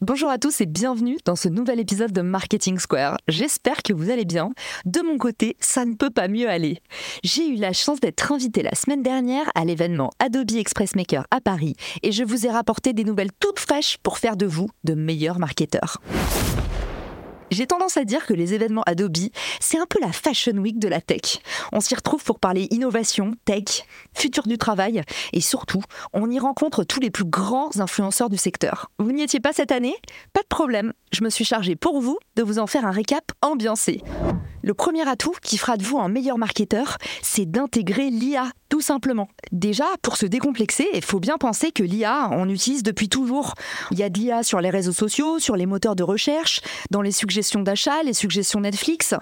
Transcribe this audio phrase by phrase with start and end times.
[0.00, 3.16] Bonjour à tous et bienvenue dans ce nouvel épisode de Marketing Square.
[3.26, 4.52] J'espère que vous allez bien.
[4.84, 6.80] De mon côté, ça ne peut pas mieux aller.
[7.24, 11.40] J'ai eu la chance d'être invitée la semaine dernière à l'événement Adobe Express Maker à
[11.40, 14.94] Paris et je vous ai rapporté des nouvelles toutes fraîches pour faire de vous de
[14.94, 16.00] meilleurs marketeurs.
[17.50, 19.16] J'ai tendance à dire que les événements Adobe,
[19.60, 21.40] c'est un peu la Fashion Week de la tech.
[21.72, 25.02] On s'y retrouve pour parler innovation, tech, futur du travail
[25.32, 28.90] et surtout, on y rencontre tous les plus grands influenceurs du secteur.
[28.98, 29.94] Vous n'y étiez pas cette année?
[30.32, 33.32] Pas de problème, je me suis chargée pour vous de vous en faire un récap
[33.40, 34.02] ambiancé.
[34.68, 39.30] Le premier atout qui fera de vous un meilleur marketeur, c'est d'intégrer l'IA, tout simplement.
[39.50, 43.54] Déjà, pour se décomplexer, il faut bien penser que l'IA, on utilise depuis toujours.
[43.92, 47.00] Il y a de l'IA sur les réseaux sociaux, sur les moteurs de recherche, dans
[47.00, 49.14] les suggestions d'achat, les suggestions Netflix.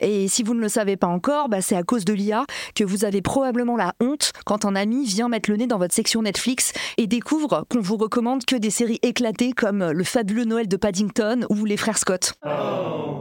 [0.00, 2.44] Et si vous ne le savez pas encore, bah c'est à cause de l'IA
[2.74, 5.94] que vous avez probablement la honte quand un ami vient mettre le nez dans votre
[5.94, 10.68] section Netflix et découvre qu'on vous recommande que des séries éclatées comme Le fabuleux Noël
[10.68, 12.34] de Paddington ou Les Frères Scott.
[12.44, 13.20] Oh.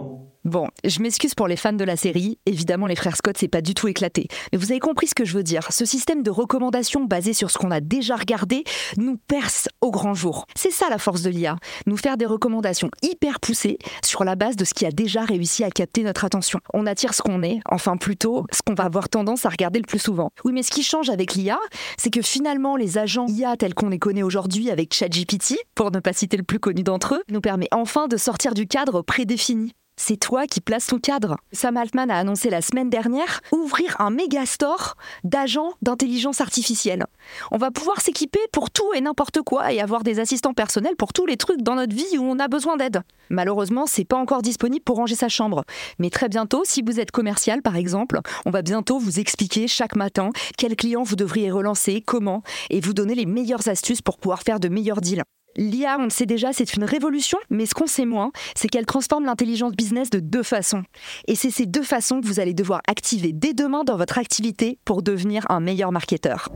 [0.49, 3.61] Bon, je m'excuse pour les fans de la série, évidemment les frères Scott c'est pas
[3.61, 4.27] du tout éclaté.
[4.51, 7.51] Mais vous avez compris ce que je veux dire, ce système de recommandation basé sur
[7.51, 8.63] ce qu'on a déjà regardé
[8.97, 10.47] nous perce au grand jour.
[10.55, 14.55] C'est ça la force de l'IA, nous faire des recommandations hyper poussées sur la base
[14.55, 16.59] de ce qui a déjà réussi à capter notre attention.
[16.73, 19.85] On attire ce qu'on est, enfin plutôt ce qu'on va avoir tendance à regarder le
[19.85, 20.31] plus souvent.
[20.45, 21.59] Oui mais ce qui change avec l'IA,
[21.99, 25.99] c'est que finalement les agents IA tels qu'on les connaît aujourd'hui avec ChatGPT, pour ne
[25.99, 29.75] pas citer le plus connu d'entre eux, nous permet enfin de sortir du cadre prédéfini
[29.99, 31.35] c'est toi qui places ton cadre.
[31.51, 37.05] Sam Altman a annoncé la semaine dernière ouvrir un méga store d'agents d'intelligence artificielle.
[37.51, 41.11] On va pouvoir s'équiper pour tout et n'importe quoi et avoir des assistants personnels pour
[41.11, 43.01] tous les trucs dans notre vie où on a besoin d'aide.
[43.29, 45.65] Malheureusement, c'est pas encore disponible pour ranger sa chambre.
[45.99, 49.97] Mais très bientôt, si vous êtes commercial par exemple, on va bientôt vous expliquer chaque
[49.97, 54.43] matin quels clients vous devriez relancer, comment, et vous donner les meilleures astuces pour pouvoir
[54.43, 55.23] faire de meilleurs deals.
[55.57, 58.85] L'IA, on le sait déjà, c'est une révolution, mais ce qu'on sait moins, c'est qu'elle
[58.85, 60.83] transforme l'intelligence business de deux façons.
[61.27, 64.77] Et c'est ces deux façons que vous allez devoir activer dès demain dans votre activité
[64.85, 66.49] pour devenir un meilleur marketeur.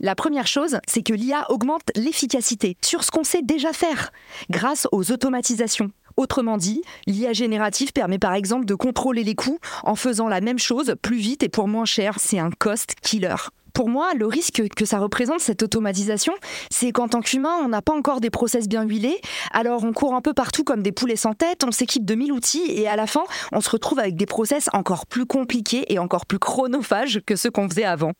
[0.00, 4.10] La première chose, c'est que l'IA augmente l'efficacité sur ce qu'on sait déjà faire,
[4.48, 5.90] grâce aux automatisations.
[6.16, 10.58] Autrement dit, l'IA générative permet par exemple de contrôler les coûts en faisant la même
[10.58, 12.16] chose plus vite et pour moins cher.
[12.18, 13.36] C'est un cost killer
[13.74, 16.32] pour moi, le risque que ça représente, cette automatisation,
[16.70, 19.20] c'est qu'en tant qu'humain, on n'a pas encore des process bien huilés.
[19.52, 22.32] Alors, on court un peu partout comme des poulets sans tête, on s'équipe de mille
[22.32, 25.98] outils et à la fin, on se retrouve avec des process encore plus compliqués et
[25.98, 28.12] encore plus chronophages que ceux qu'on faisait avant.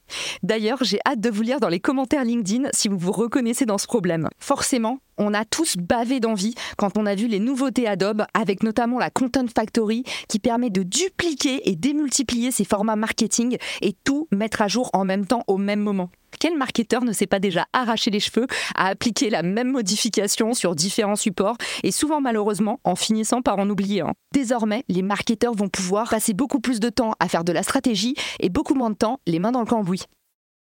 [0.42, 3.78] D'ailleurs, j'ai hâte de vous lire dans les commentaires LinkedIn si vous vous reconnaissez dans
[3.78, 4.28] ce problème.
[4.38, 8.98] Forcément, on a tous bavé d'envie quand on a vu les nouveautés Adobe, avec notamment
[8.98, 14.62] la Content Factory qui permet de dupliquer et démultiplier ses formats marketing et tout mettre
[14.62, 16.10] à jour en même temps au même moment.
[16.38, 20.74] Quel marketeur ne s'est pas déjà arraché les cheveux à appliquer la même modification sur
[20.74, 24.12] différents supports et souvent malheureusement en finissant par en oublier un?
[24.32, 28.14] Désormais, les marketeurs vont pouvoir passer beaucoup plus de temps à faire de la stratégie
[28.38, 30.06] et beaucoup moins de temps les mains dans le cambouis.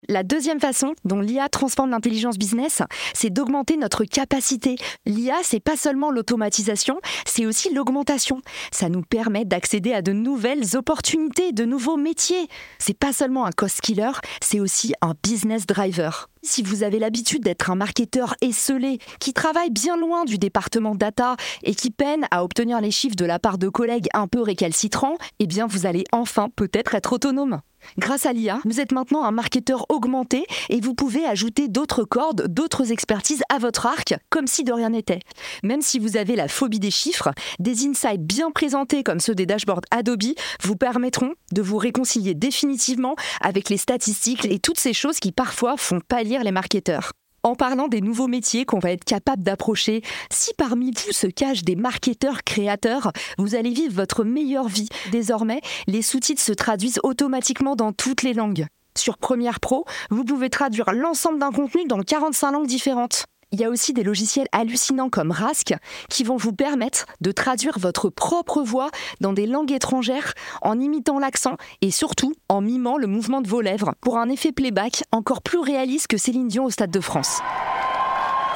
[0.09, 2.81] La deuxième façon dont l'IA transforme l'intelligence business,
[3.13, 4.77] c'est d'augmenter notre capacité.
[5.05, 8.41] L'IA, c'est pas seulement l'automatisation, c'est aussi l'augmentation.
[8.71, 12.47] Ça nous permet d'accéder à de nouvelles opportunités, de nouveaux métiers.
[12.79, 16.29] C'est pas seulement un cost killer, c'est aussi un business driver.
[16.43, 21.35] Si vous avez l'habitude d'être un marketeur esselé, qui travaille bien loin du département data
[21.63, 25.17] et qui peine à obtenir les chiffres de la part de collègues un peu récalcitrants,
[25.39, 27.61] eh bien vous allez enfin peut-être être autonome.
[27.97, 32.47] Grâce à l'IA, vous êtes maintenant un marketeur augmenté et vous pouvez ajouter d'autres cordes,
[32.47, 35.19] d'autres expertises à votre arc, comme si de rien n'était.
[35.63, 39.45] Même si vous avez la phobie des chiffres, des insights bien présentés comme ceux des
[39.45, 40.17] dashboards Adobe
[40.63, 45.77] vous permettront de vous réconcilier définitivement avec les statistiques et toutes ces choses qui parfois
[45.77, 47.11] font pâlir les marketeurs.
[47.43, 51.63] En parlant des nouveaux métiers qu'on va être capable d'approcher, si parmi vous se cachent
[51.63, 54.89] des marketeurs créateurs, vous allez vivre votre meilleure vie.
[55.11, 58.65] Désormais, les sous-titres se traduisent automatiquement dans toutes les langues.
[58.97, 63.27] Sur Premiere Pro, vous pouvez traduire l'ensemble d'un contenu dans 45 langues différentes.
[63.53, 65.73] Il y a aussi des logiciels hallucinants comme Rask
[66.09, 68.89] qui vont vous permettre de traduire votre propre voix
[69.21, 73.61] dans des langues étrangères en imitant l'accent et surtout en mimant le mouvement de vos
[73.61, 77.39] lèvres pour un effet playback encore plus réaliste que Céline Dion au Stade de France.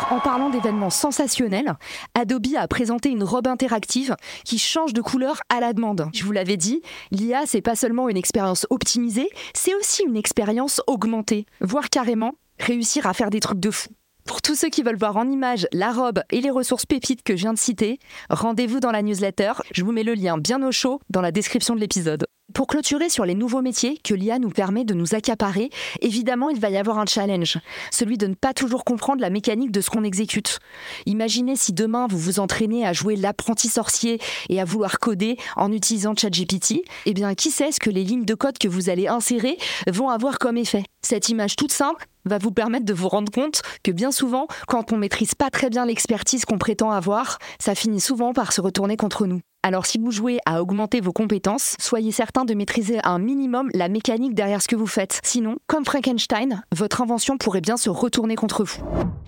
[0.09, 1.73] En parlant d'événements sensationnels,
[2.13, 6.09] Adobe a présenté une robe interactive qui change de couleur à la demande.
[6.13, 10.81] Je vous l'avais dit, l'IA, c'est pas seulement une expérience optimisée, c'est aussi une expérience
[10.85, 13.87] augmentée, voire carrément réussir à faire des trucs de fou.
[14.31, 17.35] Pour tous ceux qui veulent voir en image la robe et les ressources pépites que
[17.35, 17.99] je viens de citer,
[18.29, 19.51] rendez-vous dans la newsletter.
[19.73, 22.25] Je vous mets le lien bien au chaud dans la description de l'épisode.
[22.53, 25.69] Pour clôturer sur les nouveaux métiers que l'IA nous permet de nous accaparer,
[26.01, 27.59] évidemment, il va y avoir un challenge,
[27.91, 30.59] celui de ne pas toujours comprendre la mécanique de ce qu'on exécute.
[31.05, 34.19] Imaginez si demain vous vous entraînez à jouer l'apprenti sorcier
[34.49, 38.25] et à vouloir coder en utilisant ChatGPT, eh bien, qui sait ce que les lignes
[38.25, 39.57] de code que vous allez insérer
[39.87, 40.83] vont avoir comme effet?
[41.01, 44.91] Cette image toute simple va vous permettre de vous rendre compte que bien souvent, quand
[44.91, 48.97] on maîtrise pas très bien l'expertise qu'on prétend avoir, ça finit souvent par se retourner
[48.97, 49.41] contre nous.
[49.63, 53.89] Alors si vous jouez à augmenter vos compétences, soyez certain de maîtriser un minimum la
[53.89, 55.19] mécanique derrière ce que vous faites.
[55.23, 58.81] Sinon, comme Frankenstein, votre invention pourrait bien se retourner contre vous.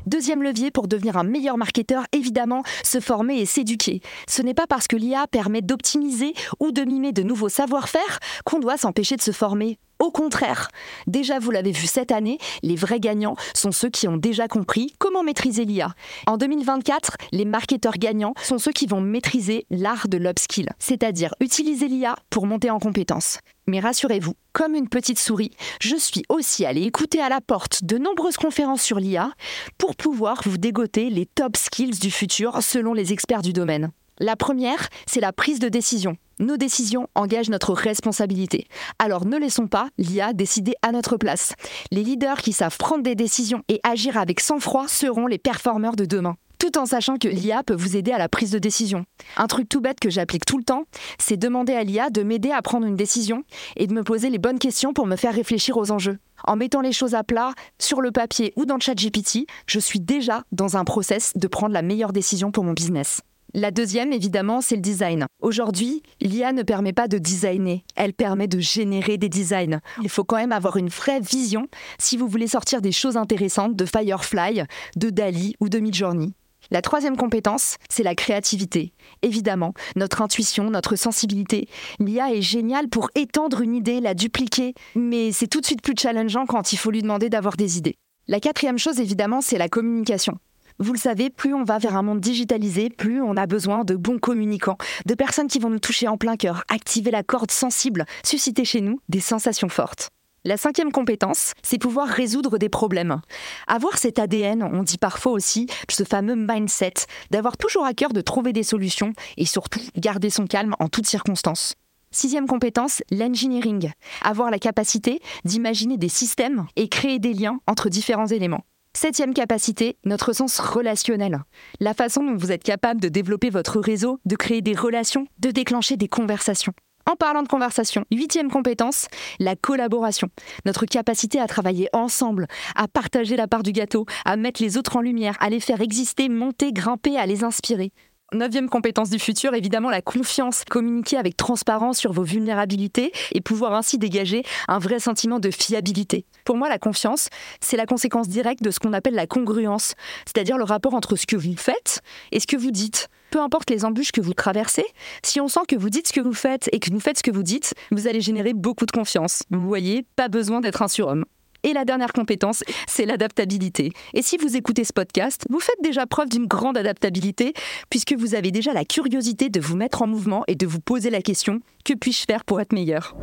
[0.07, 4.01] Deuxième levier pour devenir un meilleur marketeur, évidemment, se former et s'éduquer.
[4.27, 8.59] Ce n'est pas parce que l'IA permet d'optimiser ou de mimer de nouveaux savoir-faire qu'on
[8.59, 9.77] doit s'empêcher de se former.
[10.03, 10.67] Au contraire,
[11.07, 14.93] déjà vous l'avez vu cette année, les vrais gagnants sont ceux qui ont déjà compris
[14.99, 15.95] comment maîtriser l'IA.
[16.27, 21.87] En 2024, les marketeurs gagnants sont ceux qui vont maîtriser l'art de l'upskill, c'est-à-dire utiliser
[21.87, 23.39] l'IA pour monter en compétences.
[23.65, 27.97] Mais rassurez-vous, comme une petite souris, je suis aussi allée écouter à la porte de
[27.97, 29.31] nombreuses conférences sur l'IA
[29.77, 33.93] pour pouvoir vous dégoter les top skills du futur selon les experts du domaine.
[34.23, 36.15] La première, c'est la prise de décision.
[36.39, 38.67] Nos décisions engagent notre responsabilité.
[38.97, 41.55] Alors ne laissons pas l'IA décider à notre place.
[41.91, 46.05] Les leaders qui savent prendre des décisions et agir avec sang-froid seront les performeurs de
[46.05, 49.03] demain tout en sachant que l'IA peut vous aider à la prise de décision.
[49.35, 50.85] Un truc tout bête que j'applique tout le temps,
[51.19, 53.43] c'est demander à l'IA de m'aider à prendre une décision
[53.75, 56.19] et de me poser les bonnes questions pour me faire réfléchir aux enjeux.
[56.45, 59.79] En mettant les choses à plat sur le papier ou dans le chat GPT, je
[59.79, 63.19] suis déjà dans un process de prendre la meilleure décision pour mon business.
[63.55, 65.27] La deuxième, évidemment, c'est le design.
[65.39, 69.79] Aujourd'hui, l'IA ne permet pas de designer, elle permet de générer des designs.
[70.01, 71.67] Il faut quand même avoir une vraie vision
[71.99, 74.63] si vous voulez sortir des choses intéressantes de Firefly,
[74.95, 76.33] de Dali ou de Midjourney.
[76.71, 78.91] La troisième compétence, c'est la créativité.
[79.21, 81.67] Évidemment, notre intuition, notre sensibilité.
[81.99, 85.93] L'IA est géniale pour étendre une idée, la dupliquer, mais c'est tout de suite plus
[85.95, 87.97] challengeant quand il faut lui demander d'avoir des idées.
[88.27, 90.39] La quatrième chose, évidemment, c'est la communication.
[90.79, 93.95] Vous le savez, plus on va vers un monde digitalisé, plus on a besoin de
[93.95, 98.05] bons communicants, de personnes qui vont nous toucher en plein cœur, activer la corde sensible,
[98.23, 100.09] susciter chez nous des sensations fortes.
[100.45, 103.21] La cinquième compétence, c'est pouvoir résoudre des problèmes.
[103.67, 106.93] Avoir cet ADN, on dit parfois aussi ce fameux mindset,
[107.31, 111.07] d'avoir toujours à cœur de trouver des solutions et surtout garder son calme en toutes
[111.07, 111.75] circonstances.
[112.11, 113.91] Sixième compétence, l'engineering.
[114.21, 118.65] Avoir la capacité d'imaginer des systèmes et créer des liens entre différents éléments.
[118.95, 121.43] Septième capacité, notre sens relationnel.
[121.79, 125.49] La façon dont vous êtes capable de développer votre réseau, de créer des relations, de
[125.49, 126.73] déclencher des conversations.
[127.09, 129.07] En parlant de conversation, huitième compétence,
[129.39, 130.29] la collaboration.
[130.65, 134.95] Notre capacité à travailler ensemble, à partager la part du gâteau, à mettre les autres
[134.95, 137.91] en lumière, à les faire exister, monter, grimper, à les inspirer.
[138.33, 140.63] Neuvième compétence du futur, évidemment la confiance.
[140.67, 146.25] Communiquer avec transparence sur vos vulnérabilités et pouvoir ainsi dégager un vrai sentiment de fiabilité.
[146.43, 147.29] Pour moi, la confiance,
[147.61, 149.93] c'est la conséquence directe de ce qu'on appelle la congruence,
[150.25, 152.01] c'est-à-dire le rapport entre ce que vous faites
[152.31, 153.07] et ce que vous dites.
[153.29, 154.85] Peu importe les embûches que vous traversez,
[155.23, 157.23] si on sent que vous dites ce que vous faites et que vous faites ce
[157.23, 159.43] que vous dites, vous allez générer beaucoup de confiance.
[159.51, 161.25] Vous voyez, pas besoin d'être un surhomme.
[161.63, 163.91] Et la dernière compétence, c'est l'adaptabilité.
[164.13, 167.53] Et si vous écoutez ce podcast, vous faites déjà preuve d'une grande adaptabilité,
[167.89, 171.09] puisque vous avez déjà la curiosité de vous mettre en mouvement et de vous poser
[171.09, 173.15] la question, que puis-je faire pour être meilleur?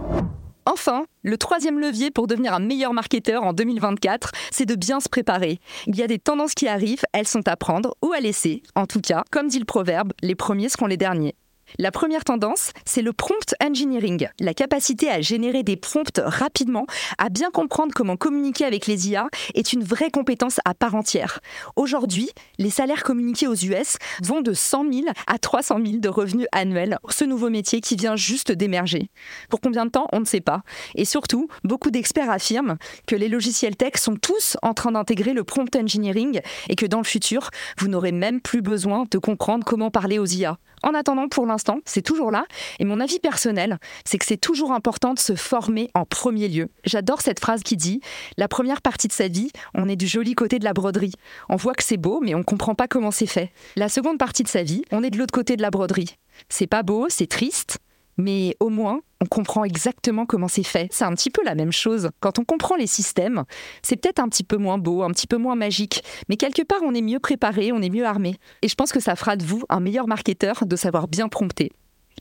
[0.67, 5.09] Enfin, le troisième levier pour devenir un meilleur marketeur en 2024, c'est de bien se
[5.09, 5.59] préparer.
[5.87, 8.63] Il y a des tendances qui arrivent, elles sont à prendre ou à laisser.
[8.75, 11.35] En tout cas, comme dit le proverbe, les premiers seront les derniers.
[11.79, 16.87] La première tendance, c'est le prompt engineering, la capacité à générer des prompts rapidement,
[17.19, 21.41] à bien comprendre comment communiquer avec les IA est une vraie compétence à part entière.
[21.77, 26.47] Aujourd'hui, les salaires communiqués aux US vont de 100 000 à 300 000 de revenus
[26.53, 29.11] annuels pour ce nouveau métier qui vient juste d'émerger.
[29.49, 30.63] Pour combien de temps, on ne sait pas.
[30.95, 35.45] Et surtout, beaucoup d'experts affirment que les logiciels tech sont tous en train d'intégrer le
[35.45, 39.91] prompt engineering et que dans le futur, vous n'aurez même plus besoin de comprendre comment
[39.91, 40.59] parler aux IA.
[40.83, 42.45] En attendant, pour l'instant, c'est toujours là.
[42.79, 46.69] Et mon avis personnel, c'est que c'est toujours important de se former en premier lieu.
[46.85, 48.01] J'adore cette phrase qui dit
[48.39, 51.13] La première partie de sa vie, on est du joli côté de la broderie.
[51.49, 53.53] On voit que c'est beau, mais on ne comprend pas comment c'est fait.
[53.77, 56.17] La seconde partie de sa vie, on est de l'autre côté de la broderie.
[56.49, 57.79] C'est pas beau, c'est triste,
[58.21, 60.89] mais au moins, on comprend exactement comment c'est fait.
[60.91, 62.11] C'est un petit peu la même chose.
[62.21, 63.45] Quand on comprend les systèmes,
[63.83, 66.81] c'est peut-être un petit peu moins beau, un petit peu moins magique, mais quelque part,
[66.83, 68.37] on est mieux préparé, on est mieux armé.
[68.63, 71.73] Et je pense que ça fera de vous un meilleur marketeur de savoir bien prompter.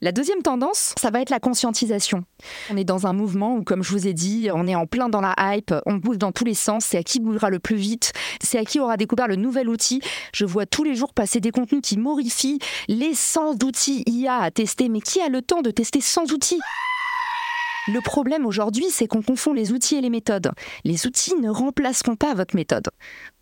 [0.02, 2.24] La deuxième tendance, ça va être la conscientisation.
[2.70, 5.10] On est dans un mouvement où, comme je vous ai dit, on est en plein
[5.10, 7.76] dans la hype, on bouge dans tous les sens, c'est à qui bougera le plus
[7.76, 10.02] vite, c'est à qui aura découvert le nouvel outil.
[10.34, 14.52] Je vois tous les jours passer des contenus qui morifient les 100 d'outils IA à
[14.52, 16.62] tester, mais qui a le temps de tester 100 outils?
[17.88, 20.52] Le problème aujourd'hui, c'est qu'on confond les outils et les méthodes.
[20.86, 22.88] Les outils ne remplaceront pas votre méthode.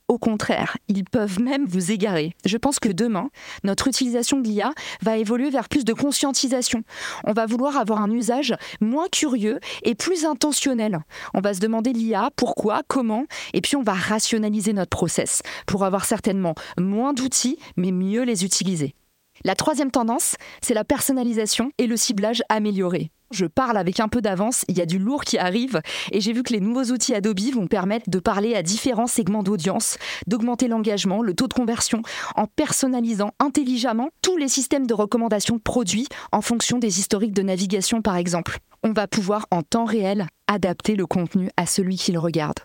[0.07, 2.33] Au contraire, ils peuvent même vous égarer.
[2.45, 3.29] Je pense que demain,
[3.65, 4.71] notre utilisation de l'IA
[5.01, 6.83] va évoluer vers plus de conscientisation.
[7.25, 10.99] On va vouloir avoir un usage moins curieux et plus intentionnel.
[11.33, 15.83] On va se demander l'IA, pourquoi, comment, et puis on va rationaliser notre process pour
[15.83, 18.95] avoir certainement moins d'outils, mais mieux les utiliser.
[19.43, 23.11] La troisième tendance, c'est la personnalisation et le ciblage amélioré.
[23.31, 26.31] Je parle avec un peu d'avance, il y a du lourd qui arrive et j'ai
[26.31, 30.69] vu que les nouveaux outils Adobe vont permettre de parler à différents segments d'audience, d'augmenter
[30.69, 32.01] l'engagement, le taux de conversion
[32.35, 38.01] en personnalisant intelligemment tous les systèmes de recommandation produits en fonction des historiques de navigation
[38.01, 38.59] par exemple.
[38.81, 42.59] On va pouvoir en temps réel adapter le contenu à celui qui le regarde.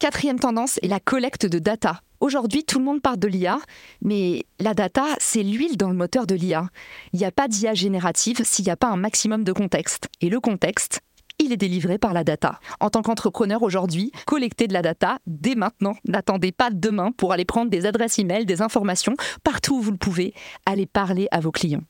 [0.00, 2.00] Quatrième tendance est la collecte de data.
[2.20, 3.58] Aujourd'hui, tout le monde parle de l'IA,
[4.02, 6.68] mais la data, c'est l'huile dans le moteur de l'IA.
[7.14, 10.08] Il n'y a pas d'IA générative s'il n'y a pas un maximum de contexte.
[10.20, 11.00] Et le contexte,
[11.38, 12.60] il est délivré par la data.
[12.78, 15.96] En tant qu'entrepreneur aujourd'hui, collectez de la data dès maintenant.
[16.06, 19.14] N'attendez pas demain pour aller prendre des adresses e-mail, des informations.
[19.42, 20.34] Partout où vous le pouvez,
[20.66, 21.84] allez parler à vos clients.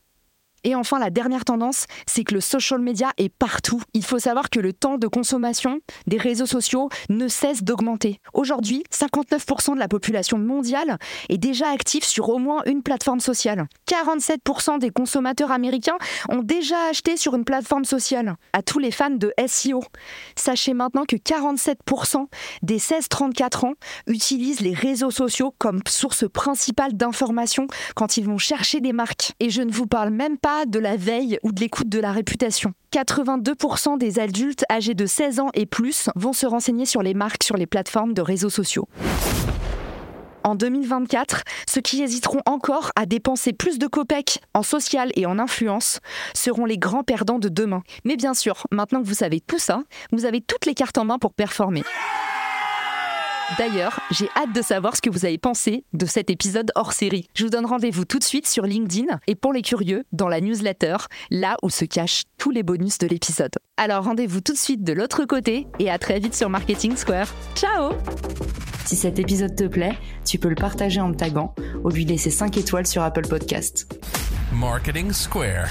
[0.64, 3.80] Et enfin, la dernière tendance, c'est que le social media est partout.
[3.94, 8.20] Il faut savoir que le temps de consommation des réseaux sociaux ne cesse d'augmenter.
[8.34, 10.98] Aujourd'hui, 59% de la population mondiale
[11.28, 13.66] est déjà active sur au moins une plateforme sociale.
[13.88, 15.96] 47% des consommateurs américains
[16.28, 18.36] ont déjà acheté sur une plateforme sociale.
[18.52, 19.82] À tous les fans de SEO,
[20.36, 22.26] sachez maintenant que 47%
[22.62, 23.74] des 16-34 ans
[24.06, 29.32] utilisent les réseaux sociaux comme source principale d'information quand ils vont chercher des marques.
[29.40, 32.12] Et je ne vous parle même pas de la veille ou de l'écoute de la
[32.12, 32.72] réputation.
[32.92, 37.44] 82% des adultes âgés de 16 ans et plus vont se renseigner sur les marques
[37.44, 38.88] sur les plateformes de réseaux sociaux.
[40.42, 45.38] En 2024, ceux qui hésiteront encore à dépenser plus de copecs en social et en
[45.38, 46.00] influence
[46.34, 47.82] seront les grands perdants de demain.
[48.04, 51.04] Mais bien sûr, maintenant que vous savez tout ça, vous avez toutes les cartes en
[51.04, 51.82] main pour performer.
[53.58, 57.26] D'ailleurs, j'ai hâte de savoir ce que vous avez pensé de cet épisode hors série.
[57.34, 60.40] Je vous donne rendez-vous tout de suite sur LinkedIn et pour les curieux, dans la
[60.40, 60.96] newsletter,
[61.30, 63.52] là où se cachent tous les bonus de l'épisode.
[63.76, 67.28] Alors rendez-vous tout de suite de l'autre côté et à très vite sur Marketing Square.
[67.56, 67.92] Ciao
[68.84, 72.30] Si cet épisode te plaît, tu peux le partager en me taguant ou lui laisser
[72.30, 74.00] 5 étoiles sur Apple Podcast.
[74.52, 75.68] Marketing Square.